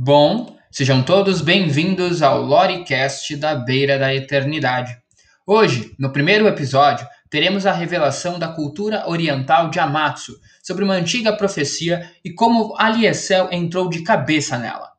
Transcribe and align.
Bom, 0.00 0.56
sejam 0.70 1.02
todos 1.02 1.40
bem-vindos 1.40 2.22
ao 2.22 2.40
Lorecast 2.40 3.34
da 3.34 3.56
Beira 3.56 3.98
da 3.98 4.14
Eternidade. 4.14 4.96
Hoje, 5.44 5.92
no 5.98 6.12
primeiro 6.12 6.46
episódio, 6.46 7.04
teremos 7.28 7.66
a 7.66 7.72
revelação 7.72 8.38
da 8.38 8.46
cultura 8.46 9.08
oriental 9.10 9.70
de 9.70 9.80
Amatsu 9.80 10.38
sobre 10.62 10.84
uma 10.84 10.94
antiga 10.94 11.36
profecia 11.36 12.12
e 12.24 12.32
como 12.32 12.76
Aliesel 12.78 13.48
entrou 13.50 13.88
de 13.88 14.04
cabeça 14.04 14.56
nela. 14.56 14.92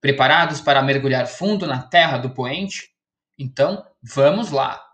Preparados 0.00 0.58
para 0.58 0.82
mergulhar 0.82 1.26
fundo 1.26 1.66
na 1.66 1.82
terra 1.82 2.16
do 2.16 2.30
poente? 2.30 2.92
Então, 3.38 3.84
vamos 4.02 4.50
lá! 4.50 4.85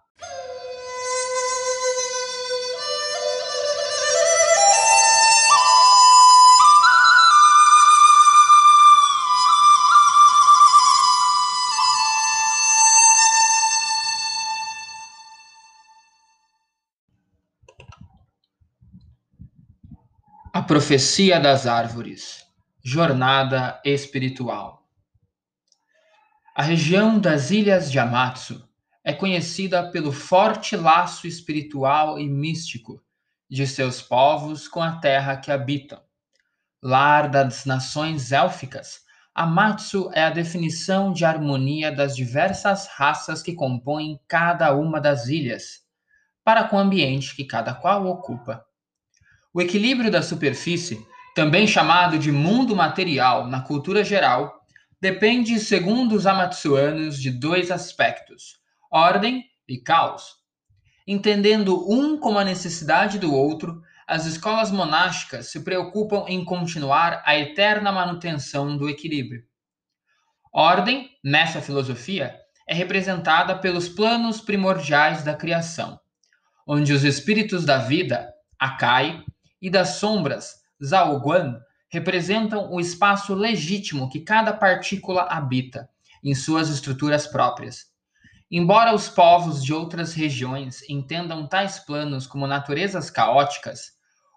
Profecia 20.72 21.38
das 21.38 21.66
Árvores 21.66 22.46
Jornada 22.82 23.78
Espiritual 23.84 24.88
A 26.56 26.62
região 26.62 27.18
das 27.18 27.50
Ilhas 27.50 27.92
de 27.92 27.98
Amatsu 27.98 28.66
é 29.04 29.12
conhecida 29.12 29.90
pelo 29.90 30.10
forte 30.10 30.74
laço 30.74 31.26
espiritual 31.26 32.18
e 32.18 32.26
místico 32.26 33.04
de 33.50 33.66
seus 33.66 34.00
povos 34.00 34.66
com 34.66 34.82
a 34.82 34.92
terra 34.92 35.36
que 35.36 35.52
habitam. 35.52 36.00
Lar 36.82 37.28
das 37.28 37.66
nações 37.66 38.32
élficas, 38.32 39.02
Amatsu 39.34 40.10
é 40.14 40.24
a 40.24 40.30
definição 40.30 41.12
de 41.12 41.26
harmonia 41.26 41.92
das 41.92 42.16
diversas 42.16 42.86
raças 42.86 43.42
que 43.42 43.52
compõem 43.52 44.18
cada 44.26 44.74
uma 44.74 45.02
das 45.02 45.26
ilhas, 45.26 45.82
para 46.42 46.64
com 46.64 46.76
o 46.76 46.79
ambiente 46.80 47.36
que 47.36 47.45
cada 47.45 47.74
qual 47.74 48.07
ocupa. 48.07 48.64
O 49.54 49.60
equilíbrio 49.60 50.10
da 50.10 50.22
superfície, 50.22 51.06
também 51.34 51.66
chamado 51.66 52.18
de 52.18 52.32
mundo 52.32 52.74
material 52.74 53.46
na 53.46 53.60
cultura 53.60 54.02
geral, 54.02 54.62
depende, 54.98 55.58
segundo 55.60 56.14
os 56.14 56.26
amatsuanos, 56.26 57.20
de 57.20 57.30
dois 57.30 57.70
aspectos: 57.70 58.58
ordem 58.90 59.45
e 59.68 59.78
caos. 59.78 60.36
Entendendo 61.06 61.84
um 61.90 62.18
como 62.18 62.38
a 62.38 62.45
necessidade 62.45 63.18
do 63.18 63.34
outro, 63.34 63.82
as 64.06 64.25
escolas 64.25 64.70
monásticas 64.70 65.50
se 65.50 65.60
preocupam 65.60 66.25
em 66.28 66.44
continuar 66.44 67.22
a 67.26 67.38
eterna 67.38 67.92
manutenção 67.92 68.76
do 68.76 68.88
equilíbrio. 68.88 69.42
Ordem, 70.53 71.10
nessa 71.22 71.60
filosofia, 71.60 72.38
é 72.66 72.75
representada 72.75 73.58
pelos 73.58 73.88
planos 73.88 74.41
primordiais 74.41 75.22
da 75.22 75.34
criação, 75.34 76.00
onde 76.66 76.92
os 76.92 77.04
espíritos 77.04 77.64
da 77.64 77.78
vida, 77.78 78.32
Akai, 78.58 79.25
e 79.62 79.71
das 79.71 79.91
sombras, 79.91 80.56
Zaoguan, 80.84 81.60
representam 81.88 82.72
o 82.72 82.81
espaço 82.81 83.32
legítimo 83.32 84.10
que 84.10 84.21
cada 84.21 84.53
partícula 84.53 85.22
habita, 85.31 85.88
em 86.25 86.34
suas 86.34 86.69
estruturas 86.69 87.27
próprias. 87.27 87.93
Embora 88.50 88.94
os 88.94 89.09
povos 89.09 89.62
de 89.62 89.72
outras 89.72 90.12
regiões 90.12 90.82
entendam 90.88 91.47
tais 91.47 91.78
planos 91.78 92.27
como 92.27 92.47
naturezas 92.47 93.09
caóticas, 93.09 93.93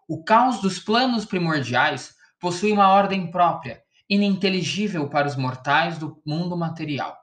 o 0.07 0.23
caos 0.23 0.61
dos 0.61 0.79
planos 0.79 1.25
primordiais 1.25 2.13
possui 2.39 2.71
uma 2.71 2.89
ordem 2.89 3.31
própria, 3.31 3.81
ininteligível 4.09 5.09
para 5.09 5.27
os 5.27 5.35
mortais 5.35 5.97
do 5.97 6.21
mundo 6.25 6.55
material. 6.55 7.17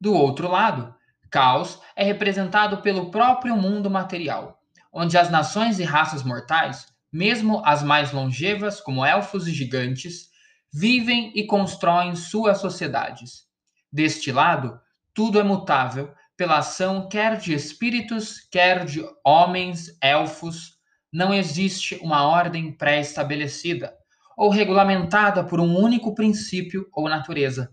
Do 0.00 0.14
outro 0.14 0.48
lado, 0.48 0.94
caos 1.30 1.78
é 1.94 2.02
representado 2.02 2.78
pelo 2.78 3.10
próprio 3.10 3.56
mundo 3.56 3.90
material, 3.90 4.58
onde 4.92 5.18
as 5.18 5.30
nações 5.30 5.78
e 5.78 5.84
raças 5.84 6.22
mortais 6.22 6.91
mesmo 7.12 7.62
as 7.64 7.82
mais 7.82 8.12
longevas, 8.12 8.80
como 8.80 9.04
elfos 9.04 9.46
e 9.46 9.52
gigantes, 9.52 10.30
vivem 10.72 11.32
e 11.34 11.46
constroem 11.46 12.16
suas 12.16 12.58
sociedades. 12.58 13.44
Deste 13.92 14.32
lado, 14.32 14.80
tudo 15.12 15.38
é 15.38 15.42
mutável 15.42 16.14
pela 16.36 16.58
ação 16.58 17.08
quer 17.08 17.36
de 17.36 17.52
espíritos, 17.52 18.40
quer 18.50 18.86
de 18.86 19.04
homens, 19.22 19.96
elfos. 20.02 20.78
Não 21.12 21.34
existe 21.34 21.96
uma 21.96 22.26
ordem 22.26 22.72
pré-estabelecida 22.72 23.94
ou 24.34 24.48
regulamentada 24.48 25.44
por 25.44 25.60
um 25.60 25.76
único 25.76 26.14
princípio 26.14 26.88
ou 26.90 27.06
natureza, 27.08 27.70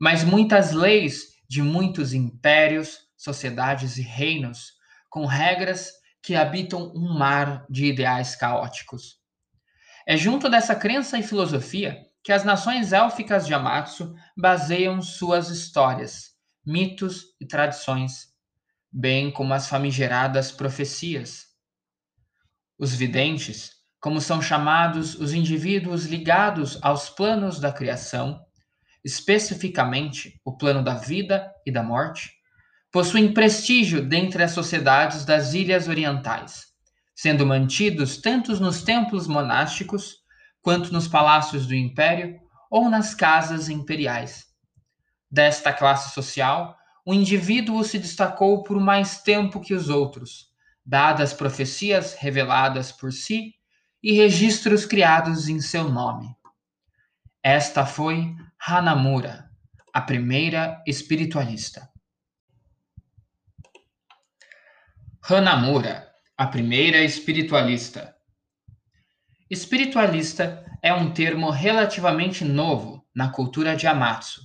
mas 0.00 0.24
muitas 0.24 0.72
leis 0.72 1.34
de 1.46 1.62
muitos 1.62 2.14
impérios, 2.14 3.00
sociedades 3.16 3.98
e 3.98 4.02
reinos, 4.02 4.72
com 5.10 5.26
regras 5.26 5.99
que 6.22 6.34
habitam 6.34 6.92
um 6.94 7.16
mar 7.18 7.64
de 7.68 7.86
ideais 7.86 8.36
caóticos. 8.36 9.18
É 10.06 10.16
junto 10.16 10.48
dessa 10.48 10.74
crença 10.74 11.18
e 11.18 11.22
filosofia 11.22 12.06
que 12.22 12.32
as 12.32 12.44
nações 12.44 12.92
élficas 12.92 13.46
de 13.46 13.54
Amatsu 13.54 14.14
baseiam 14.36 15.00
suas 15.00 15.48
histórias, 15.48 16.30
mitos 16.64 17.34
e 17.40 17.46
tradições, 17.46 18.28
bem 18.92 19.30
como 19.30 19.54
as 19.54 19.68
famigeradas 19.68 20.52
profecias. 20.52 21.46
Os 22.78 22.94
videntes, 22.94 23.72
como 24.00 24.20
são 24.20 24.42
chamados 24.42 25.14
os 25.14 25.32
indivíduos 25.32 26.06
ligados 26.06 26.78
aos 26.82 27.08
planos 27.08 27.58
da 27.58 27.72
criação, 27.72 28.44
especificamente 29.04 30.40
o 30.44 30.56
plano 30.56 30.82
da 30.82 30.94
vida 30.94 31.50
e 31.64 31.72
da 31.72 31.82
morte, 31.82 32.39
possuem 32.92 33.32
prestígio 33.32 34.04
dentre 34.04 34.42
as 34.42 34.50
sociedades 34.50 35.24
das 35.24 35.54
ilhas 35.54 35.88
orientais, 35.88 36.66
sendo 37.14 37.46
mantidos 37.46 38.16
tanto 38.16 38.58
nos 38.60 38.82
templos 38.82 39.26
monásticos 39.26 40.16
quanto 40.60 40.92
nos 40.92 41.06
palácios 41.06 41.66
do 41.66 41.74
império 41.74 42.38
ou 42.70 42.88
nas 42.88 43.14
casas 43.14 43.68
imperiais. 43.68 44.46
Desta 45.30 45.72
classe 45.72 46.12
social, 46.12 46.76
o 47.04 47.14
indivíduo 47.14 47.82
se 47.84 47.98
destacou 47.98 48.62
por 48.62 48.80
mais 48.80 49.22
tempo 49.22 49.60
que 49.60 49.74
os 49.74 49.88
outros, 49.88 50.48
dadas 50.84 51.32
profecias 51.32 52.14
reveladas 52.14 52.90
por 52.90 53.12
si 53.12 53.54
e 54.02 54.12
registros 54.12 54.84
criados 54.84 55.48
em 55.48 55.60
seu 55.60 55.88
nome. 55.88 56.34
Esta 57.42 57.86
foi 57.86 58.34
Hanamura, 58.66 59.48
a 59.92 60.00
primeira 60.00 60.82
espiritualista. 60.86 61.89
Hanamura, 65.22 66.10
a 66.36 66.46
primeira 66.46 67.02
espiritualista. 67.02 68.16
Espiritualista 69.50 70.64
é 70.82 70.94
um 70.94 71.12
termo 71.12 71.50
relativamente 71.50 72.42
novo 72.42 73.06
na 73.14 73.28
cultura 73.28 73.76
de 73.76 73.86
Amatsu, 73.86 74.40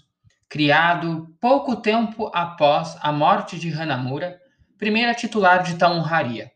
criado 0.50 1.34
pouco 1.40 1.78
tempo 1.78 2.30
após 2.34 2.98
a 3.02 3.12
morte 3.12 3.58
de 3.58 3.72
Hanamura, 3.72 4.40
primeira 4.78 5.16
titular 5.16 5.64
de 5.64 5.76
Taunharia. 5.76 6.52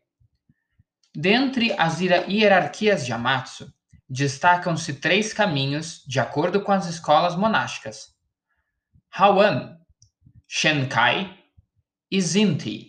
Dentre 1.15 1.73
as 1.77 1.99
hierarquias 2.01 3.05
de 3.05 3.13
Amatsu, 3.13 3.73
destacam-se 4.07 4.95
três 4.95 5.33
caminhos 5.33 6.03
de 6.05 6.19
acordo 6.19 6.61
com 6.61 6.73
as 6.73 6.87
escolas 6.87 7.37
monásticas: 7.37 8.09
Hawan, 9.11 9.77
Shenkai 10.45 11.39
e 12.11 12.21
Zinti. 12.21 12.88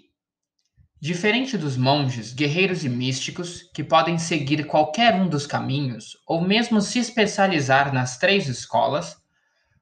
Diferente 1.03 1.57
dos 1.57 1.79
monges, 1.79 2.35
guerreiros 2.35 2.85
e 2.85 2.89
místicos, 2.91 3.63
que 3.73 3.83
podem 3.83 4.19
seguir 4.19 4.67
qualquer 4.67 5.15
um 5.15 5.31
dos 5.31 5.47
caminhos 5.47 6.19
ou 6.27 6.43
mesmo 6.43 6.79
se 6.83 6.99
especializar 6.99 7.91
nas 7.91 8.19
três 8.19 8.47
escolas, 8.49 9.17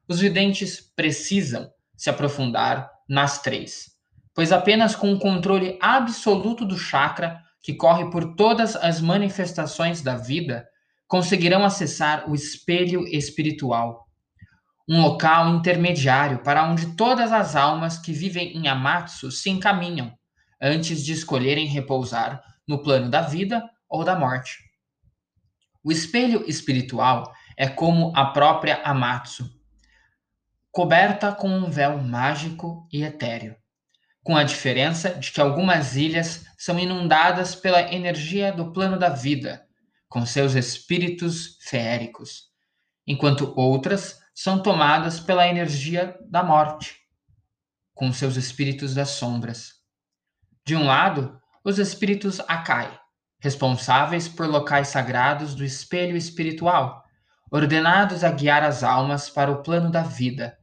os 0.07 0.21
videntes 0.21 0.79
precisam 0.95 1.69
se 1.97 2.09
aprofundar 2.09 2.89
nas 3.09 3.41
três, 3.41 3.87
pois 4.33 4.53
apenas 4.53 4.95
com 4.95 5.11
o 5.11 5.19
controle 5.19 5.77
absoluto 5.81 6.63
do 6.63 6.77
chakra, 6.77 7.41
que 7.61 7.73
corre 7.73 8.09
por 8.09 8.35
todas 8.35 8.77
as 8.77 9.01
manifestações 9.01 10.01
da 10.01 10.15
vida, 10.15 10.65
conseguirão 11.05 11.65
acessar 11.65 12.29
o 12.29 12.33
espelho 12.33 13.05
espiritual, 13.05 14.07
um 14.87 15.01
local 15.01 15.49
intermediário 15.49 16.41
para 16.43 16.63
onde 16.63 16.95
todas 16.95 17.33
as 17.33 17.57
almas 17.57 17.97
que 17.97 18.13
vivem 18.13 18.55
em 18.55 18.69
Amatsu 18.69 19.29
se 19.29 19.49
encaminham 19.49 20.17
antes 20.61 21.03
de 21.03 21.13
escolherem 21.13 21.67
repousar 21.67 22.43
no 22.67 22.81
plano 22.83 23.09
da 23.09 23.21
vida 23.21 23.69
ou 23.89 24.03
da 24.03 24.15
morte. 24.15 24.59
O 25.83 25.91
espelho 25.91 26.43
espiritual 26.47 27.33
é 27.57 27.67
como 27.67 28.11
a 28.15 28.25
própria 28.25 28.81
Amatsu, 28.83 29.49
coberta 30.71 31.31
com 31.31 31.49
um 31.49 31.69
véu 31.69 31.97
mágico 31.97 32.87
e 32.91 33.03
etéreo, 33.03 33.55
com 34.23 34.35
a 34.35 34.43
diferença 34.43 35.15
de 35.15 35.31
que 35.31 35.41
algumas 35.41 35.95
ilhas 35.95 36.45
são 36.57 36.77
inundadas 36.77 37.55
pela 37.55 37.93
energia 37.93 38.51
do 38.51 38.71
plano 38.71 38.99
da 38.99 39.09
vida, 39.09 39.65
com 40.07 40.25
seus 40.25 40.53
espíritos 40.53 41.57
feéricos, 41.61 42.49
enquanto 43.07 43.53
outras 43.57 44.19
são 44.35 44.61
tomadas 44.61 45.19
pela 45.19 45.47
energia 45.47 46.17
da 46.29 46.43
morte, 46.43 46.95
com 47.93 48.13
seus 48.13 48.35
espíritos 48.35 48.93
das 48.93 49.09
sombras. 49.09 49.78
De 50.69 50.75
um 50.75 50.85
lado, 50.85 51.41
os 51.63 51.79
espíritos 51.79 52.39
Akai, 52.41 52.95
responsáveis 53.39 54.27
por 54.27 54.47
locais 54.47 54.89
sagrados 54.89 55.55
do 55.55 55.65
espelho 55.65 56.15
espiritual, 56.15 57.03
ordenados 57.49 58.23
a 58.23 58.29
guiar 58.29 58.63
as 58.63 58.83
almas 58.83 59.31
para 59.31 59.49
o 59.49 59.63
plano 59.63 59.89
da 59.89 60.03
vida. 60.03 60.59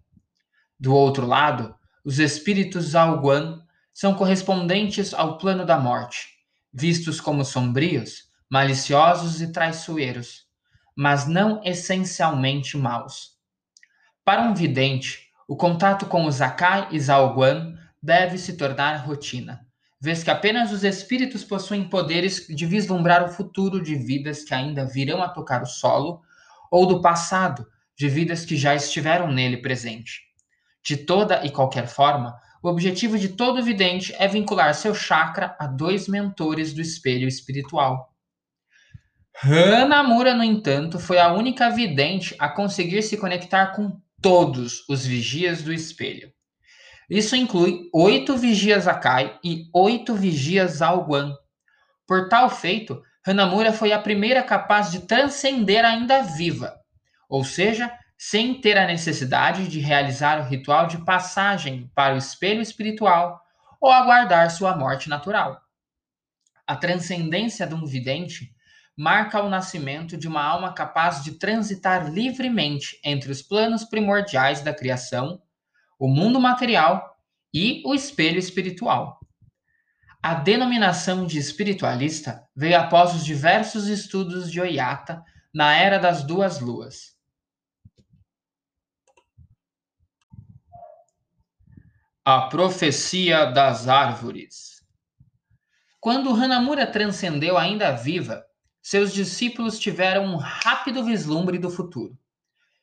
Do 0.78 0.94
outro 0.94 1.26
lado, 1.26 1.74
os 2.04 2.20
espíritos 2.20 2.94
Alguan 2.94 3.64
são 3.92 4.14
correspondentes 4.14 5.12
ao 5.12 5.38
plano 5.38 5.66
da 5.66 5.76
morte, 5.76 6.28
vistos 6.72 7.20
como 7.20 7.44
sombrios, 7.44 8.30
maliciosos 8.48 9.40
e 9.42 9.50
traiçoeiros, 9.50 10.44
mas 10.96 11.26
não 11.26 11.60
essencialmente 11.64 12.76
maus. 12.76 13.32
Para 14.24 14.42
um 14.42 14.54
vidente, 14.54 15.26
o 15.48 15.56
contato 15.56 16.06
com 16.06 16.26
os 16.26 16.40
Akai 16.40 16.86
e 16.92 17.00
Zalguan 17.00 17.76
deve 18.00 18.38
se 18.38 18.56
tornar 18.56 19.04
rotina 19.04 19.65
vez 20.00 20.22
que 20.22 20.30
apenas 20.30 20.72
os 20.72 20.84
espíritos 20.84 21.42
possuem 21.44 21.88
poderes 21.88 22.46
de 22.48 22.66
vislumbrar 22.66 23.24
o 23.24 23.28
futuro 23.28 23.82
de 23.82 23.94
vidas 23.94 24.44
que 24.44 24.54
ainda 24.54 24.84
virão 24.84 25.22
a 25.22 25.28
tocar 25.28 25.62
o 25.62 25.66
solo, 25.66 26.22
ou 26.70 26.86
do 26.86 27.00
passado, 27.00 27.66
de 27.96 28.08
vidas 28.08 28.44
que 28.44 28.56
já 28.56 28.74
estiveram 28.74 29.32
nele 29.32 29.56
presente. 29.56 30.20
De 30.84 30.96
toda 30.96 31.44
e 31.44 31.50
qualquer 31.50 31.88
forma, 31.88 32.38
o 32.62 32.68
objetivo 32.68 33.18
de 33.18 33.30
todo 33.30 33.62
vidente 33.62 34.14
é 34.18 34.28
vincular 34.28 34.74
seu 34.74 34.94
chakra 34.94 35.56
a 35.58 35.66
dois 35.66 36.08
mentores 36.08 36.72
do 36.72 36.80
espelho 36.80 37.26
espiritual. 37.26 38.12
Hanamura, 39.42 40.34
no 40.34 40.42
entanto, 40.42 40.98
foi 40.98 41.18
a 41.18 41.32
única 41.32 41.70
vidente 41.70 42.34
a 42.38 42.48
conseguir 42.48 43.02
se 43.02 43.16
conectar 43.16 43.68
com 43.68 44.00
todos 44.20 44.88
os 44.88 45.04
vigias 45.04 45.62
do 45.62 45.72
espelho. 45.72 46.32
Isso 47.08 47.36
inclui 47.36 47.88
oito 47.92 48.36
vigias 48.36 48.88
Akai 48.88 49.38
e 49.42 49.68
oito 49.72 50.14
vigias 50.14 50.82
Alguan. 50.82 51.32
Por 52.06 52.28
tal 52.28 52.50
feito, 52.50 53.00
Hanamura 53.24 53.72
foi 53.72 53.92
a 53.92 53.98
primeira 53.98 54.42
capaz 54.42 54.90
de 54.90 55.00
transcender 55.00 55.84
ainda 55.84 56.22
viva, 56.22 56.74
ou 57.28 57.44
seja, 57.44 57.92
sem 58.18 58.60
ter 58.60 58.76
a 58.76 58.86
necessidade 58.86 59.68
de 59.68 59.78
realizar 59.78 60.40
o 60.40 60.48
ritual 60.48 60.86
de 60.86 60.98
passagem 61.04 61.90
para 61.94 62.14
o 62.14 62.18
espelho 62.18 62.60
espiritual 62.60 63.40
ou 63.80 63.90
aguardar 63.90 64.50
sua 64.50 64.76
morte 64.76 65.08
natural. 65.08 65.60
A 66.66 66.74
transcendência 66.74 67.66
de 67.66 67.74
um 67.74 67.84
vidente 67.84 68.50
marca 68.96 69.42
o 69.42 69.48
nascimento 69.48 70.16
de 70.16 70.26
uma 70.26 70.42
alma 70.42 70.72
capaz 70.72 71.22
de 71.22 71.32
transitar 71.32 72.10
livremente 72.10 72.98
entre 73.04 73.30
os 73.30 73.42
planos 73.42 73.84
primordiais 73.84 74.62
da 74.62 74.74
criação 74.74 75.40
o 75.98 76.08
mundo 76.08 76.40
material 76.40 77.16
e 77.52 77.82
o 77.86 77.94
espelho 77.94 78.38
espiritual. 78.38 79.18
A 80.22 80.34
denominação 80.34 81.24
de 81.24 81.38
espiritualista 81.38 82.44
veio 82.54 82.78
após 82.78 83.14
os 83.14 83.24
diversos 83.24 83.86
estudos 83.86 84.50
de 84.50 84.60
Oyata 84.60 85.22
na 85.54 85.74
Era 85.74 85.98
das 85.98 86.24
Duas 86.24 86.60
Luas. 86.60 87.16
A 92.24 92.48
Profecia 92.48 93.46
das 93.46 93.86
Árvores 93.86 94.84
Quando 96.00 96.34
Hanamura 96.34 96.86
transcendeu 96.86 97.56
ainda 97.56 97.92
viva, 97.92 98.44
seus 98.82 99.12
discípulos 99.14 99.78
tiveram 99.78 100.24
um 100.24 100.36
rápido 100.36 101.04
vislumbre 101.04 101.56
do 101.56 101.70
futuro. 101.70 102.18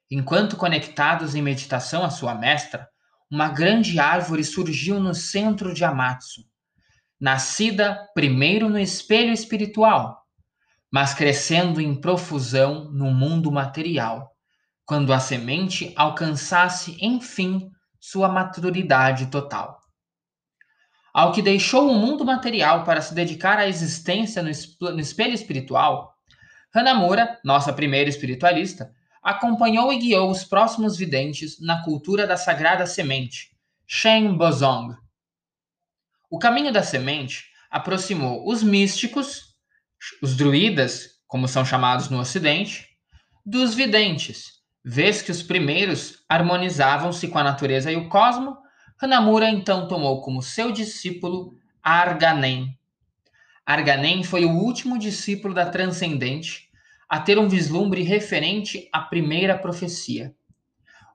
Enquanto 0.10 0.56
conectados 0.56 1.36
em 1.36 1.42
meditação 1.42 2.04
à 2.04 2.10
sua 2.10 2.34
mestra, 2.36 2.90
uma 3.34 3.50
grande 3.50 4.00
árvore 4.00 4.44
surgiu 4.44 5.00
no 5.00 5.16
centro 5.16 5.74
de 5.74 5.84
Amatsu, 5.84 6.46
nascida 7.20 8.08
primeiro 8.14 8.70
no 8.70 8.78
espelho 8.78 9.34
espiritual, 9.34 10.24
mas 10.92 11.16
crescendo 11.16 11.82
em 11.82 12.00
profusão 12.00 12.92
no 12.92 13.10
mundo 13.10 13.52
material, 13.52 14.38
quando 14.86 15.12
a 15.12 15.20
semente 15.20 15.92
alcançasse, 15.96 16.96
enfim, 17.04 17.72
sua 18.00 18.30
maturidade 18.30 19.26
total. 19.26 19.80
Ao 21.12 21.32
que 21.32 21.42
deixou 21.42 21.90
o 21.90 21.96
mundo 21.96 22.24
material 22.24 22.84
para 22.84 23.02
se 23.02 23.16
dedicar 23.16 23.58
à 23.58 23.68
existência 23.68 24.44
no 24.44 25.00
espelho 25.00 25.34
espiritual, 25.34 26.14
Hanamura, 26.72 27.40
nossa 27.44 27.74
primeira 27.74 28.12
espiritualista, 28.12 28.94
acompanhou 29.24 29.94
e 29.94 29.98
guiou 29.98 30.30
os 30.30 30.44
próximos 30.44 30.98
videntes 30.98 31.60
na 31.62 31.82
cultura 31.82 32.28
da 32.28 32.36
sagrada 32.36 32.86
semente, 32.86 33.56
Shen 33.88 34.36
Bozong. 34.36 34.98
O 36.30 36.38
caminho 36.38 36.74
da 36.74 36.84
semente 36.84 37.46
aproximou 37.72 38.48
os 38.48 38.62
místicos, 38.62 39.56
os 40.22 40.36
druidas, 40.36 41.12
como 41.26 41.48
são 41.48 41.64
chamados 41.64 42.10
no 42.10 42.20
Ocidente, 42.20 42.90
dos 43.46 43.74
videntes, 43.74 44.62
vez 44.84 45.22
que 45.22 45.32
os 45.32 45.42
primeiros 45.42 46.24
harmonizavam-se 46.28 47.30
com 47.30 47.40
a 47.40 47.44
natureza 47.44 47.92
e 47.92 47.96
o 47.96 48.10
cosmo, 48.10 48.58
Hanamura 49.02 49.50
então 49.50 49.88
tomou 49.88 50.22
como 50.22 50.42
seu 50.42 50.72
discípulo 50.72 51.58
Arganen. 51.82 52.78
Arganen 53.66 54.24
foi 54.24 54.46
o 54.46 54.52
último 54.52 55.00
discípulo 55.00 55.54
da 55.54 55.70
Transcendente 55.70 56.70
a 57.14 57.20
ter 57.20 57.38
um 57.38 57.48
vislumbre 57.48 58.02
referente 58.02 58.90
à 58.92 59.00
primeira 59.00 59.56
profecia. 59.56 60.36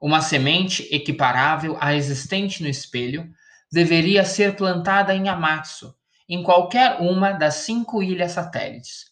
Uma 0.01 0.21
semente 0.21 0.87
equiparável 0.95 1.77
à 1.81 1.93
existente 1.93 2.63
no 2.63 2.69
espelho 2.69 3.29
deveria 3.69 4.25
ser 4.25 4.55
plantada 4.55 5.13
em 5.13 5.29
Amatsu, 5.29 5.93
em 6.29 6.41
qualquer 6.41 7.01
uma 7.01 7.33
das 7.33 7.57
cinco 7.57 8.01
ilhas 8.01 8.31
satélites, 8.31 9.07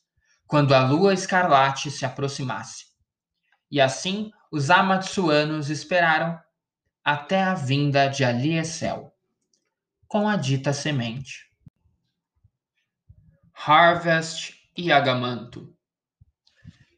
quando 0.46 0.72
a 0.76 0.88
lua 0.88 1.12
escarlate 1.12 1.90
se 1.90 2.06
aproximasse. 2.06 2.84
E 3.68 3.80
assim 3.80 4.30
os 4.48 4.70
amatsuanos 4.70 5.70
esperaram 5.70 6.38
até 7.04 7.42
a 7.42 7.54
vinda 7.54 8.06
de 8.06 8.24
Aliesel, 8.24 9.12
com 10.06 10.28
a 10.28 10.36
dita 10.36 10.72
semente. 10.72 11.50
Harvest 13.52 14.54
e 14.76 14.92
Agamanto 14.92 15.75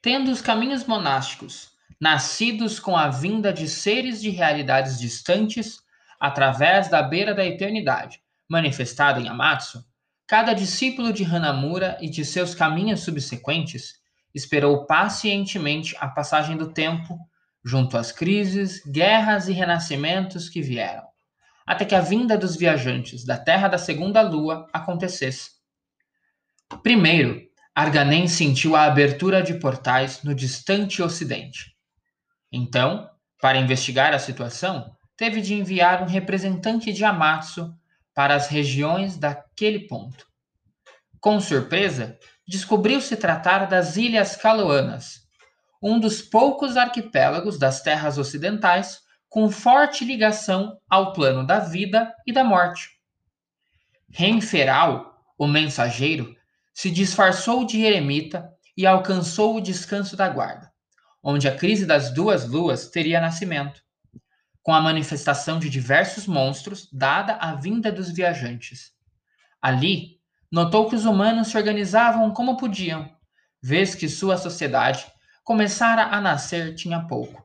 tendo 0.00 0.30
os 0.30 0.40
caminhos 0.40 0.86
monásticos, 0.86 1.72
nascidos 2.00 2.78
com 2.78 2.96
a 2.96 3.08
vinda 3.08 3.52
de 3.52 3.68
seres 3.68 4.20
de 4.20 4.30
realidades 4.30 4.98
distantes, 4.98 5.80
através 6.20 6.88
da 6.88 7.02
beira 7.02 7.34
da 7.34 7.44
eternidade, 7.44 8.20
manifestada 8.48 9.20
em 9.20 9.28
Amatsu, 9.28 9.84
cada 10.26 10.52
discípulo 10.52 11.12
de 11.12 11.24
Hanamura 11.24 11.96
e 12.00 12.08
de 12.08 12.24
seus 12.24 12.54
caminhos 12.54 13.00
subsequentes 13.00 13.94
esperou 14.34 14.86
pacientemente 14.86 15.96
a 15.98 16.06
passagem 16.06 16.56
do 16.56 16.72
tempo, 16.72 17.18
junto 17.64 17.96
às 17.96 18.12
crises, 18.12 18.82
guerras 18.84 19.48
e 19.48 19.52
renascimentos 19.52 20.48
que 20.48 20.60
vieram, 20.60 21.04
até 21.66 21.84
que 21.84 21.94
a 21.94 22.00
vinda 22.00 22.36
dos 22.36 22.56
viajantes 22.56 23.24
da 23.24 23.36
Terra 23.36 23.68
da 23.68 23.78
Segunda 23.78 24.20
Lua 24.22 24.68
acontecesse. 24.72 25.52
Primeiro, 26.82 27.47
Arganem 27.78 28.26
sentiu 28.26 28.74
a 28.74 28.86
abertura 28.86 29.40
de 29.40 29.54
portais 29.54 30.24
no 30.24 30.34
distante 30.34 31.00
ocidente. 31.00 31.76
Então, 32.50 33.08
para 33.40 33.56
investigar 33.56 34.12
a 34.12 34.18
situação, 34.18 34.90
teve 35.16 35.40
de 35.40 35.54
enviar 35.54 36.02
um 36.02 36.06
representante 36.06 36.92
de 36.92 37.04
Amatsu 37.04 37.72
para 38.12 38.34
as 38.34 38.48
regiões 38.48 39.16
daquele 39.16 39.86
ponto. 39.86 40.26
Com 41.20 41.40
surpresa, 41.40 42.18
descobriu 42.48 43.00
se 43.00 43.14
tratar 43.14 43.66
das 43.66 43.96
Ilhas 43.96 44.34
Caloanas, 44.34 45.20
um 45.80 46.00
dos 46.00 46.20
poucos 46.20 46.76
arquipélagos 46.76 47.60
das 47.60 47.80
terras 47.80 48.18
ocidentais 48.18 49.02
com 49.28 49.48
forte 49.52 50.04
ligação 50.04 50.76
ao 50.90 51.12
plano 51.12 51.46
da 51.46 51.60
vida 51.60 52.12
e 52.26 52.32
da 52.32 52.42
morte. 52.42 52.88
Renferal, 54.10 55.22
o 55.38 55.46
mensageiro, 55.46 56.36
se 56.78 56.92
disfarçou 56.92 57.64
de 57.64 57.82
eremita 57.82 58.54
e 58.76 58.86
alcançou 58.86 59.56
o 59.56 59.60
descanso 59.60 60.16
da 60.16 60.28
guarda, 60.28 60.72
onde 61.20 61.48
a 61.48 61.56
crise 61.56 61.84
das 61.84 62.14
duas 62.14 62.48
luas 62.48 62.88
teria 62.88 63.20
nascimento, 63.20 63.82
com 64.62 64.72
a 64.72 64.80
manifestação 64.80 65.58
de 65.58 65.68
diversos 65.68 66.24
monstros 66.24 66.88
dada 66.92 67.34
a 67.34 67.56
vinda 67.56 67.90
dos 67.90 68.12
viajantes. 68.12 68.92
Ali, 69.60 70.20
notou 70.52 70.88
que 70.88 70.94
os 70.94 71.04
humanos 71.04 71.48
se 71.48 71.56
organizavam 71.56 72.30
como 72.30 72.56
podiam, 72.56 73.10
vez 73.60 73.96
que 73.96 74.08
sua 74.08 74.36
sociedade 74.36 75.04
começara 75.42 76.04
a 76.04 76.20
nascer 76.20 76.76
tinha 76.76 77.08
pouco. 77.08 77.44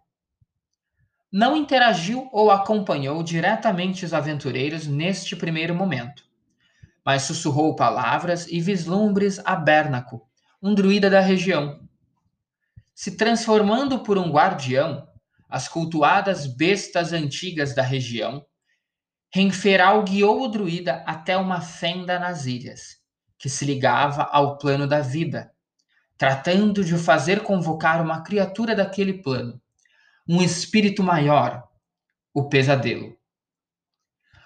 Não 1.31 1.57
interagiu 1.57 2.29
ou 2.31 2.51
acompanhou 2.51 3.23
diretamente 3.23 4.05
os 4.05 4.13
aventureiros 4.13 4.85
neste 4.85 5.35
primeiro 5.35 5.73
momento 5.73 6.23
mas 7.05 7.23
sussurrou 7.23 7.75
palavras 7.75 8.47
e 8.47 8.61
vislumbres 8.61 9.39
a 9.45 9.55
Bernaco, 9.55 10.27
um 10.61 10.73
druida 10.73 11.09
da 11.09 11.19
região. 11.19 11.87
Se 12.95 13.17
transformando 13.17 13.99
por 14.03 14.17
um 14.17 14.31
guardião, 14.31 15.07
as 15.49 15.67
cultuadas 15.67 16.47
bestas 16.47 17.13
antigas 17.13 17.75
da 17.75 17.83
região, 17.83 18.45
Renferal 19.33 20.03
guiou 20.03 20.43
o 20.43 20.47
druida 20.47 21.03
até 21.07 21.35
uma 21.35 21.59
fenda 21.59 22.19
nas 22.19 22.45
ilhas, 22.45 22.97
que 23.37 23.49
se 23.49 23.65
ligava 23.65 24.23
ao 24.23 24.57
plano 24.57 24.87
da 24.87 24.99
vida, 24.99 25.51
tratando 26.17 26.83
de 26.83 26.95
fazer 26.97 27.41
convocar 27.41 28.01
uma 28.01 28.21
criatura 28.21 28.75
daquele 28.75 29.13
plano, 29.21 29.59
um 30.27 30.41
espírito 30.41 31.03
maior, 31.03 31.67
o 32.33 32.47
pesadelo. 32.47 33.17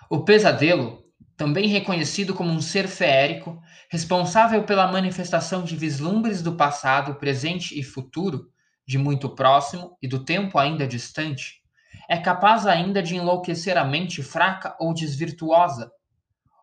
O 0.09 0.23
pesadelo, 0.23 1.03
também 1.37 1.67
reconhecido 1.67 2.33
como 2.33 2.51
um 2.51 2.59
ser 2.59 2.87
feérico, 2.87 3.61
responsável 3.89 4.63
pela 4.63 4.91
manifestação 4.91 5.63
de 5.63 5.77
vislumbres 5.77 6.41
do 6.41 6.55
passado, 6.55 7.15
presente 7.15 7.79
e 7.79 7.83
futuro, 7.83 8.51
de 8.87 8.97
muito 8.97 9.29
próximo 9.29 9.95
e 10.01 10.07
do 10.07 10.25
tempo 10.25 10.57
ainda 10.57 10.87
distante, 10.87 11.61
é 12.09 12.17
capaz 12.17 12.65
ainda 12.65 13.03
de 13.03 13.15
enlouquecer 13.15 13.77
a 13.77 13.85
mente 13.85 14.23
fraca 14.23 14.75
ou 14.79 14.93
desvirtuosa, 14.93 15.91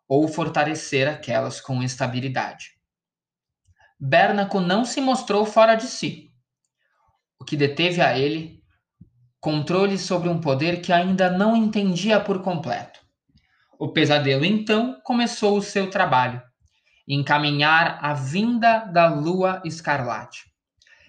ou 0.09 0.27
fortalecer 0.27 1.09
aquelas 1.09 1.61
com 1.61 1.83
estabilidade. 1.83 2.73
Bernaco 3.99 4.61
não 4.61 4.85
se 4.85 5.01
mostrou 5.01 5.47
fora 5.47 5.77
de 5.77 5.87
si, 5.87 6.33
o 7.39 7.45
que 7.45 7.57
deteve 7.57 8.01
a 8.01 8.19
ele 8.19 8.63
controle 9.41 9.99
sobre 9.99 10.29
um 10.29 10.41
poder 10.41 10.81
que 10.81 10.93
ainda 10.93 11.31
não 11.31 11.55
entendia 11.55 12.19
por 12.19 12.43
completo. 12.43 12.94
O 13.79 13.89
pesadelo 13.89 14.45
então 14.45 15.01
começou 15.03 15.59
o 15.59 15.63
seu 15.63 15.91
trabalho, 15.91 16.41
encaminhar 17.07 17.99
a 18.01 18.15
vinda 18.15 18.81
da 18.81 19.09
lua 19.09 19.61
escarlate. 19.65 20.45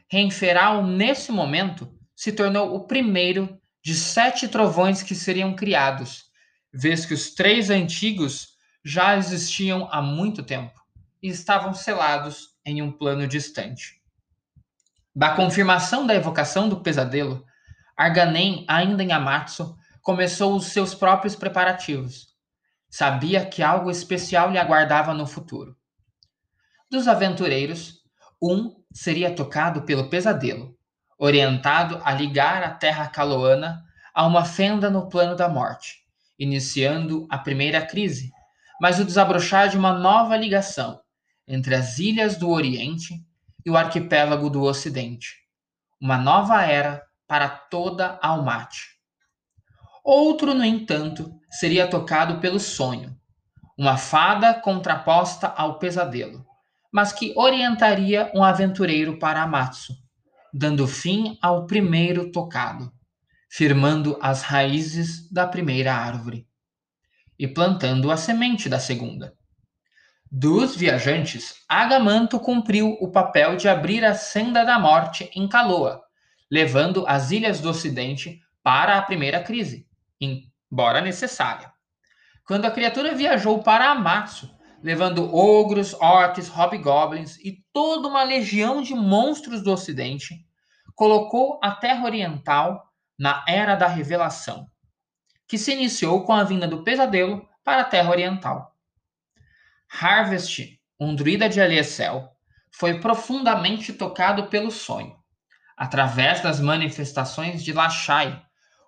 Renferal, 0.09 0.85
nesse 0.85 1.31
momento, 1.31 1.91
se 2.15 2.31
tornou 2.31 2.75
o 2.75 2.87
primeiro 2.87 3.59
de 3.83 3.93
sete 3.93 4.47
trovões 4.47 5.03
que 5.03 5.13
seriam 5.13 5.55
criados, 5.55 6.25
vez 6.73 7.05
que 7.05 7.13
os 7.13 7.35
três 7.35 7.69
antigos 7.69 8.55
já 8.83 9.15
existiam 9.17 9.87
há 9.91 10.01
muito 10.01 10.43
tempo 10.43 10.79
e 11.21 11.27
estavam 11.27 11.73
selados 11.73 12.49
em 12.65 12.81
um 12.81 12.91
plano 12.91 13.27
distante. 13.27 14.01
Da 15.15 15.35
confirmação 15.35 16.05
da 16.05 16.13
evocação 16.13 16.67
do 16.67 16.81
pesadelo, 16.81 17.45
Arganem, 17.95 18.65
ainda 18.67 19.01
em 19.01 19.11
Amatsu, 19.11 19.77
começou 20.01 20.55
os 20.55 20.65
seus 20.65 20.93
próprios 20.93 21.35
preparativos. 21.35 22.34
Sabia 22.97 23.45
que 23.45 23.61
algo 23.61 23.91
especial 23.91 24.49
lhe 24.51 24.57
aguardava 24.57 25.13
no 25.13 25.27
futuro. 25.27 25.75
Dos 26.89 27.09
aventureiros, 27.09 27.95
um 28.41 28.73
seria 28.93 29.35
tocado 29.35 29.81
pelo 29.81 30.09
pesadelo, 30.09 30.73
orientado 31.17 31.99
a 32.05 32.13
ligar 32.13 32.63
a 32.63 32.69
terra 32.69 33.09
caloana 33.09 33.83
a 34.13 34.25
uma 34.25 34.45
fenda 34.45 34.89
no 34.89 35.09
plano 35.09 35.35
da 35.35 35.49
morte, 35.49 36.05
iniciando 36.39 37.27
a 37.29 37.37
primeira 37.37 37.85
crise, 37.85 38.31
mas 38.79 38.97
o 38.97 39.03
desabrochar 39.03 39.67
de 39.67 39.77
uma 39.77 39.91
nova 39.91 40.37
ligação 40.37 41.01
entre 41.45 41.75
as 41.75 41.99
ilhas 41.99 42.37
do 42.37 42.49
Oriente 42.49 43.21
e 43.65 43.69
o 43.69 43.75
arquipélago 43.75 44.49
do 44.49 44.63
Ocidente. 44.63 45.35
Uma 45.99 46.17
nova 46.17 46.63
era 46.63 47.03
para 47.27 47.49
toda 47.49 48.17
a. 48.21 48.94
Outro, 50.05 50.53
no 50.53 50.63
entanto, 50.63 51.33
seria 51.49 51.87
tocado 51.87 52.39
pelo 52.39 52.59
sonho, 52.59 53.17
uma 53.75 53.97
fada 53.97 54.53
contraposta 54.53 55.47
ao 55.47 55.79
pesadelo, 55.79 56.45
mas 56.93 57.11
que 57.11 57.33
orientaria 57.35 58.31
um 58.35 58.43
aventureiro 58.43 59.17
para 59.17 59.41
Amatsu, 59.41 59.95
dando 60.53 60.87
fim 60.87 61.39
ao 61.41 61.65
primeiro 61.65 62.31
tocado, 62.31 62.93
firmando 63.49 64.15
as 64.21 64.43
raízes 64.43 65.27
da 65.31 65.47
primeira 65.47 65.95
árvore 65.95 66.47
e 67.39 67.47
plantando 67.47 68.11
a 68.11 68.15
semente 68.15 68.69
da 68.69 68.77
segunda. 68.77 69.33
Dos 70.31 70.75
viajantes, 70.75 71.55
Agamanto 71.67 72.39
cumpriu 72.39 72.95
o 73.01 73.09
papel 73.09 73.57
de 73.57 73.67
abrir 73.67 74.05
a 74.05 74.13
senda 74.13 74.63
da 74.63 74.77
morte 74.77 75.31
em 75.33 75.47
Caloa, 75.47 76.03
levando 76.51 77.07
as 77.07 77.31
ilhas 77.31 77.59
do 77.59 77.69
Ocidente 77.69 78.39
para 78.61 78.99
a 78.99 79.01
primeira 79.01 79.41
crise, 79.41 79.87
embora 80.71 81.01
necessária. 81.01 81.71
Quando 82.45 82.65
a 82.65 82.71
criatura 82.71 83.15
viajou 83.15 83.63
para 83.63 83.91
Amatsu, 83.91 84.55
levando 84.83 85.35
ogros, 85.35 85.93
orcs, 85.95 86.47
hobgoblins 86.47 87.37
e 87.37 87.63
toda 87.73 88.07
uma 88.07 88.23
legião 88.23 88.83
de 88.83 88.93
monstros 88.93 89.63
do 89.63 89.71
Ocidente, 89.71 90.45
colocou 90.93 91.59
a 91.63 91.71
Terra 91.71 92.05
Oriental 92.05 92.93
na 93.17 93.43
Era 93.47 93.75
da 93.75 93.87
Revelação, 93.87 94.67
que 95.47 95.57
se 95.57 95.73
iniciou 95.73 96.23
com 96.23 96.33
a 96.33 96.43
vinda 96.43 96.67
do 96.67 96.83
pesadelo 96.83 97.47
para 97.63 97.81
a 97.81 97.85
Terra 97.85 98.11
Oriental. 98.11 98.75
Harvest, 99.89 100.79
um 100.99 101.15
druida 101.15 101.49
de 101.49 101.59
Aliesel, 101.59 102.29
foi 102.71 102.99
profundamente 102.99 103.91
tocado 103.91 104.47
pelo 104.47 104.69
sonho, 104.69 105.15
através 105.75 106.41
das 106.41 106.59
manifestações 106.59 107.63
de 107.63 107.73
Lashai, 107.73 108.44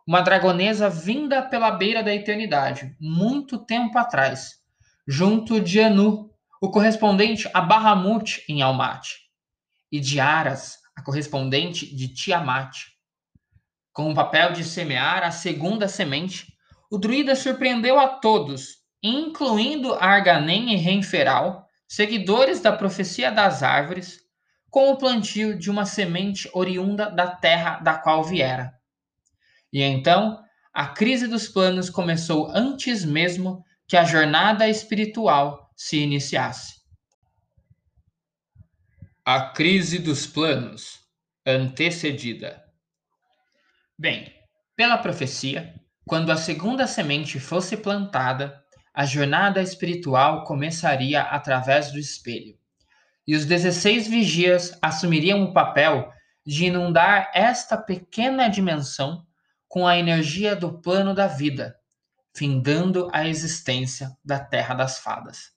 uma 0.08 0.22
dragonesa 0.22 0.90
vinda 0.90 1.42
pela 1.42 1.70
beira 1.70 2.02
da 2.02 2.16
eternidade, 2.16 2.96
muito 2.98 3.58
tempo 3.58 3.98
atrás, 3.98 4.54
junto 5.06 5.60
de 5.60 5.82
Anu, 5.82 6.32
o 6.62 6.72
correspondente 6.72 7.50
a 7.54 7.60
Bahamut 7.60 8.42
em 8.48 8.62
Almaty, 8.62 9.16
e 9.92 10.00
de 10.00 10.18
Aras, 10.22 10.78
a 10.96 11.02
correspondente 11.02 11.94
de 11.94 12.08
Tiamat. 12.08 12.86
Com 13.92 14.10
o 14.10 14.16
papel 14.16 14.54
de 14.54 14.64
semear 14.64 15.24
a 15.24 15.32
segunda 15.32 15.90
semente, 15.90 16.54
o 16.90 16.98
druida 16.98 17.36
surpreendeu 17.36 18.00
a 18.00 18.08
todos, 18.08 18.78
incluindo 19.04 19.94
Arganem 19.96 20.74
e 20.74 20.78
Renferal, 20.78 21.68
seguidores 21.86 22.62
da 22.62 22.72
profecia 22.72 23.30
das 23.30 23.62
árvores, 23.62 24.22
com 24.70 24.90
o 24.90 24.98
plantio 24.98 25.58
de 25.58 25.70
uma 25.70 25.86
semente 25.86 26.50
oriunda 26.54 27.10
da 27.10 27.28
terra 27.28 27.80
da 27.80 27.96
qual 27.96 28.24
viera. 28.24 28.77
E 29.78 29.84
então, 29.84 30.44
a 30.74 30.88
crise 30.88 31.28
dos 31.28 31.48
planos 31.48 31.88
começou 31.88 32.50
antes 32.50 33.06
mesmo 33.06 33.64
que 33.88 33.96
a 33.96 34.04
jornada 34.04 34.68
espiritual 34.68 35.72
se 35.76 36.00
iniciasse. 36.00 36.82
A 39.24 39.52
crise 39.52 40.00
dos 40.00 40.26
planos 40.26 41.00
antecedida. 41.46 42.60
Bem, 44.00 44.34
pela 44.76 44.98
profecia, 44.98 45.76
quando 46.08 46.32
a 46.32 46.38
segunda 46.38 46.88
semente 46.88 47.40
fosse 47.40 47.78
plantada, 47.78 48.60
a 48.92 49.06
jornada 49.06 49.62
espiritual 49.62 50.44
começaria 50.44 51.22
através 51.22 51.92
do 51.92 52.00
espelho. 52.00 52.58
E 53.28 53.36
os 53.36 53.46
16 53.46 54.08
vigias 54.08 54.76
assumiriam 54.82 55.44
o 55.44 55.54
papel 55.54 56.12
de 56.44 56.66
inundar 56.66 57.30
esta 57.32 57.78
pequena 57.78 58.48
dimensão 58.48 59.27
com 59.68 59.88
a 59.88 59.98
energia 59.98 60.56
do 60.56 60.82
plano 60.82 61.14
da 61.14 61.28
vida, 61.28 61.76
findando 62.36 63.10
a 63.12 63.28
existência 63.28 64.16
da 64.24 64.40
Terra 64.40 64.74
das 64.74 65.00
Fadas. 65.00 65.52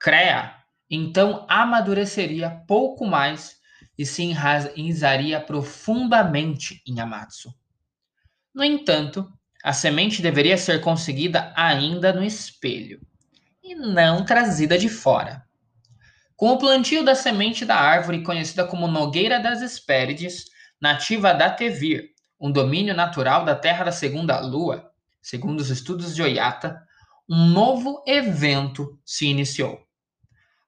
Crea 0.00 0.58
então 0.90 1.44
amadureceria 1.48 2.62
pouco 2.66 3.04
mais 3.04 3.58
e 3.96 4.06
se 4.06 4.22
enraizaria 4.22 5.40
profundamente 5.40 6.82
em 6.86 7.00
Amatsu. 7.00 7.52
No 8.54 8.64
entanto, 8.64 9.30
a 9.62 9.72
semente 9.72 10.22
deveria 10.22 10.56
ser 10.56 10.80
conseguida 10.80 11.52
ainda 11.56 12.12
no 12.12 12.22
espelho 12.22 13.00
e 13.62 13.74
não 13.74 14.24
trazida 14.24 14.78
de 14.78 14.88
fora. 14.88 15.44
Com 16.36 16.50
o 16.50 16.58
plantio 16.58 17.04
da 17.04 17.14
semente 17.14 17.64
da 17.64 17.76
árvore 17.76 18.22
conhecida 18.22 18.64
como 18.64 18.86
Nogueira 18.86 19.40
das 19.40 19.60
Hespérides, 19.60 20.44
nativa 20.80 21.34
da 21.34 21.50
Tevir, 21.50 22.10
um 22.40 22.50
domínio 22.50 22.94
natural 22.94 23.44
da 23.44 23.54
Terra 23.54 23.84
da 23.84 23.92
Segunda 23.92 24.38
Lua, 24.40 24.90
segundo 25.20 25.60
os 25.60 25.70
estudos 25.70 26.14
de 26.14 26.22
Oyata, 26.22 26.82
um 27.28 27.46
novo 27.46 28.02
evento 28.06 28.98
se 29.04 29.26
iniciou. 29.26 29.80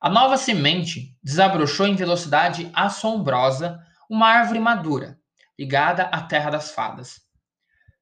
A 0.00 0.08
nova 0.08 0.36
semente 0.36 1.16
desabrochou 1.22 1.86
em 1.86 1.94
velocidade 1.94 2.70
assombrosa 2.74 3.78
uma 4.08 4.28
árvore 4.28 4.58
madura, 4.58 5.18
ligada 5.58 6.04
à 6.04 6.22
terra 6.22 6.50
das 6.50 6.70
fadas. 6.70 7.20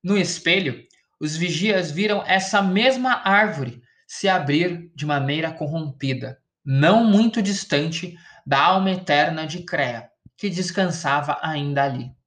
No 0.02 0.16
espelho, 0.16 0.82
os 1.20 1.36
vigias 1.36 1.90
viram 1.90 2.22
essa 2.24 2.62
mesma 2.62 3.20
árvore 3.24 3.82
se 4.06 4.28
abrir 4.28 4.90
de 4.94 5.04
maneira 5.04 5.52
corrompida, 5.52 6.38
não 6.64 7.04
muito 7.04 7.42
distante 7.42 8.16
da 8.46 8.62
alma 8.64 8.92
eterna 8.92 9.46
de 9.46 9.64
Crea, 9.64 10.08
que 10.36 10.48
descansava 10.48 11.38
ainda 11.42 11.84
ali. 11.84 12.17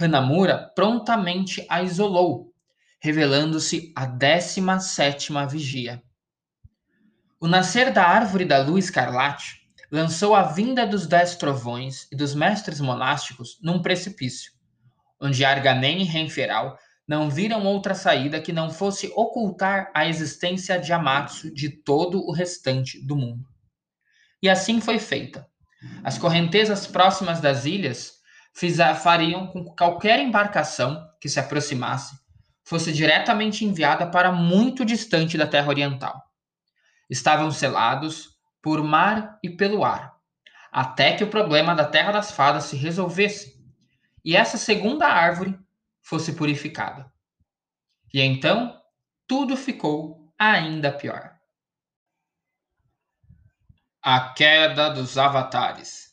Hanamura 0.00 0.70
prontamente 0.76 1.66
a 1.68 1.82
isolou, 1.82 2.52
revelando-se 3.00 3.92
a 3.96 4.06
décima 4.06 4.78
sétima 4.78 5.44
vigia. 5.44 6.00
O 7.40 7.48
nascer 7.48 7.92
da 7.92 8.04
árvore 8.04 8.44
da 8.44 8.58
lua 8.58 8.78
escarlate 8.78 9.60
lançou 9.90 10.36
a 10.36 10.42
vinda 10.42 10.86
dos 10.86 11.06
dez 11.06 11.34
trovões 11.34 12.06
e 12.12 12.16
dos 12.16 12.34
mestres 12.34 12.80
monásticos 12.80 13.58
num 13.60 13.82
precipício, 13.82 14.52
onde 15.20 15.44
Arganem 15.44 16.02
e 16.02 16.04
Renferal 16.04 16.78
não 17.06 17.28
viram 17.28 17.64
outra 17.64 17.94
saída 17.94 18.40
que 18.40 18.52
não 18.52 18.70
fosse 18.70 19.10
ocultar 19.16 19.90
a 19.94 20.06
existência 20.06 20.78
de 20.78 20.92
Amatsu 20.92 21.52
de 21.52 21.70
todo 21.70 22.20
o 22.24 22.32
restante 22.32 23.04
do 23.04 23.16
mundo. 23.16 23.48
E 24.40 24.48
assim 24.48 24.80
foi 24.80 24.98
feita. 25.00 25.48
As 26.04 26.18
correntezas 26.18 26.86
próximas 26.86 27.40
das 27.40 27.64
ilhas 27.64 28.17
fariam 28.52 29.46
com 29.46 29.64
que 29.64 29.76
qualquer 29.76 30.18
embarcação 30.18 31.08
que 31.20 31.28
se 31.28 31.38
aproximasse 31.38 32.18
fosse 32.64 32.92
diretamente 32.92 33.64
enviada 33.64 34.06
para 34.10 34.30
muito 34.30 34.84
distante 34.84 35.38
da 35.38 35.46
Terra 35.46 35.68
Oriental. 35.68 36.22
Estavam 37.08 37.50
selados 37.50 38.38
por 38.60 38.82
mar 38.82 39.38
e 39.42 39.48
pelo 39.48 39.84
ar, 39.84 40.14
até 40.70 41.16
que 41.16 41.24
o 41.24 41.30
problema 41.30 41.74
da 41.74 41.84
Terra 41.84 42.12
das 42.12 42.30
Fadas 42.30 42.64
se 42.64 42.76
resolvesse 42.76 43.58
e 44.24 44.36
essa 44.36 44.58
segunda 44.58 45.06
árvore 45.06 45.58
fosse 46.02 46.34
purificada. 46.34 47.10
E 48.12 48.20
então 48.20 48.78
tudo 49.26 49.56
ficou 49.56 50.30
ainda 50.38 50.92
pior. 50.92 51.34
A 54.02 54.32
queda 54.34 54.90
dos 54.90 55.18
avatares. 55.18 56.07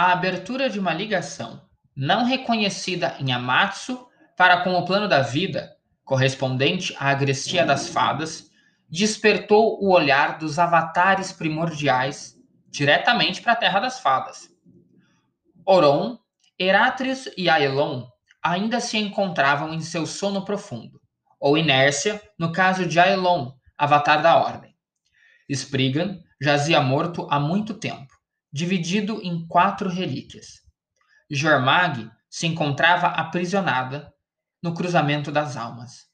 A 0.00 0.12
abertura 0.12 0.70
de 0.70 0.78
uma 0.78 0.94
ligação 0.94 1.60
não 1.96 2.24
reconhecida 2.24 3.16
em 3.18 3.32
Amatsu 3.32 4.06
para 4.36 4.62
com 4.62 4.74
o 4.74 4.84
plano 4.84 5.08
da 5.08 5.22
vida, 5.22 5.76
correspondente 6.04 6.94
à 7.00 7.08
agrestia 7.08 7.66
das 7.66 7.88
fadas, 7.88 8.48
despertou 8.88 9.76
o 9.82 9.92
olhar 9.92 10.38
dos 10.38 10.56
avatares 10.56 11.32
primordiais 11.32 12.36
diretamente 12.70 13.42
para 13.42 13.54
a 13.54 13.56
Terra 13.56 13.80
das 13.80 13.98
Fadas. 13.98 14.48
Oron, 15.66 16.16
Eratrius 16.56 17.28
e 17.36 17.50
Aelon 17.50 18.06
ainda 18.40 18.78
se 18.78 18.98
encontravam 18.98 19.74
em 19.74 19.80
seu 19.80 20.06
sono 20.06 20.44
profundo, 20.44 21.00
ou 21.40 21.58
inércia, 21.58 22.22
no 22.38 22.52
caso 22.52 22.86
de 22.86 23.00
Aelon, 23.00 23.50
avatar 23.76 24.22
da 24.22 24.38
Ordem. 24.38 24.76
Spriggan 25.48 26.20
jazia 26.40 26.80
morto 26.80 27.26
há 27.28 27.40
muito 27.40 27.74
tempo, 27.74 28.17
dividido 28.52 29.20
em 29.22 29.46
quatro 29.46 29.88
relíquias. 29.88 30.62
Jormag 31.30 32.10
se 32.28 32.46
encontrava 32.46 33.08
aprisionada 33.08 34.12
no 34.62 34.74
cruzamento 34.74 35.30
das 35.30 35.56
almas. 35.56 36.06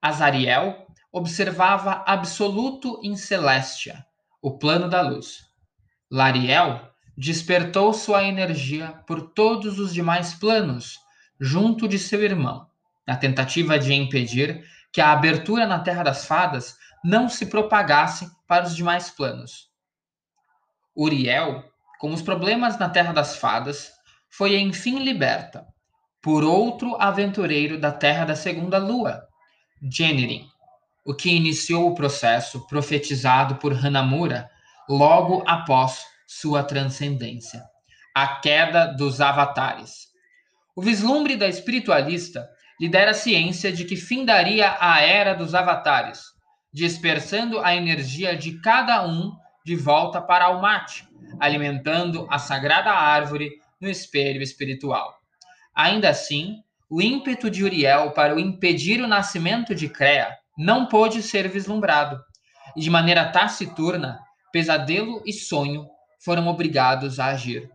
Azariel 0.00 0.86
observava 1.12 2.04
absoluto 2.06 3.00
em 3.02 3.16
Celestia, 3.16 4.04
o 4.40 4.58
plano 4.58 4.88
da 4.88 5.00
luz. 5.00 5.44
Lariel 6.10 6.88
despertou 7.16 7.92
sua 7.92 8.24
energia 8.24 9.02
por 9.06 9.32
todos 9.32 9.78
os 9.78 9.92
demais 9.92 10.34
planos, 10.34 10.98
junto 11.38 11.86
de 11.86 11.98
seu 11.98 12.22
irmão, 12.22 12.66
na 13.06 13.16
tentativa 13.16 13.78
de 13.78 13.92
impedir 13.92 14.64
que 14.92 15.00
a 15.00 15.12
abertura 15.12 15.66
na 15.66 15.80
Terra 15.80 16.02
das 16.02 16.24
Fadas 16.24 16.76
não 17.04 17.28
se 17.28 17.46
propagasse 17.46 18.30
para 18.46 18.64
os 18.64 18.74
demais 18.74 19.10
planos. 19.10 19.70
Uriel, 20.96 21.69
com 22.00 22.14
os 22.14 22.22
problemas 22.22 22.78
na 22.78 22.88
Terra 22.88 23.12
das 23.12 23.36
Fadas, 23.36 23.92
foi 24.30 24.58
enfim 24.58 25.00
liberta 25.00 25.66
por 26.22 26.42
outro 26.42 26.96
aventureiro 26.98 27.78
da 27.78 27.92
Terra 27.92 28.24
da 28.24 28.34
Segunda 28.34 28.78
Lua, 28.78 29.22
Jenirin, 29.82 30.46
o 31.04 31.14
que 31.14 31.30
iniciou 31.30 31.90
o 31.90 31.94
processo 31.94 32.66
profetizado 32.66 33.56
por 33.56 33.74
Hanamura 33.74 34.48
logo 34.88 35.44
após 35.46 36.02
sua 36.26 36.64
transcendência, 36.64 37.62
a 38.14 38.26
queda 38.26 38.86
dos 38.86 39.20
avatares. 39.20 40.08
O 40.74 40.80
vislumbre 40.80 41.36
da 41.36 41.48
espiritualista 41.48 42.48
lhe 42.80 42.88
dera 42.88 43.12
ciência 43.12 43.70
de 43.70 43.84
que 43.84 43.96
findaria 43.96 44.74
a 44.80 45.02
era 45.02 45.34
dos 45.34 45.54
avatares, 45.54 46.22
dispersando 46.72 47.60
a 47.60 47.74
energia 47.74 48.34
de 48.34 48.58
cada 48.62 49.06
um 49.06 49.32
de 49.64 49.76
volta 49.76 50.20
para 50.20 50.46
Almaty, 50.46 51.08
alimentando 51.38 52.26
a 52.30 52.38
sagrada 52.38 52.90
árvore 52.90 53.50
no 53.80 53.88
espelho 53.88 54.42
espiritual. 54.42 55.14
Ainda 55.74 56.08
assim, 56.08 56.56
o 56.88 57.00
ímpeto 57.00 57.50
de 57.50 57.64
Uriel 57.64 58.10
para 58.12 58.34
o 58.34 58.38
impedir 58.38 59.00
o 59.00 59.06
nascimento 59.06 59.74
de 59.74 59.88
Crea 59.88 60.36
não 60.58 60.86
pôde 60.86 61.22
ser 61.22 61.48
vislumbrado, 61.48 62.20
e 62.76 62.80
de 62.80 62.90
maneira 62.90 63.30
taciturna, 63.30 64.20
pesadelo 64.52 65.22
e 65.24 65.32
sonho 65.32 65.86
foram 66.22 66.48
obrigados 66.48 67.18
a 67.18 67.26
agir. 67.26 67.70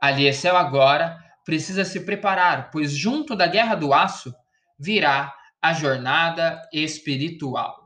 Aliecel 0.00 0.56
agora 0.56 1.18
precisa 1.44 1.84
se 1.84 2.00
preparar, 2.00 2.70
pois 2.70 2.92
junto 2.92 3.36
da 3.36 3.46
Guerra 3.46 3.74
do 3.74 3.94
Aço 3.94 4.34
virá 4.78 5.32
a 5.62 5.72
jornada 5.72 6.60
espiritual. 6.72 7.85